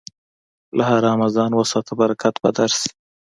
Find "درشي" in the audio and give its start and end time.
2.57-2.89